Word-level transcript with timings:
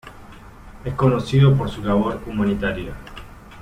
Es 0.83 0.95
conocido 0.95 1.55
por 1.55 1.69
su 1.69 1.83
labor 1.83 2.23
humanitaria. 2.25 2.95